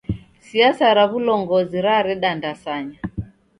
[0.47, 2.99] Siasa ra w'ulongozi rareda ndasanya.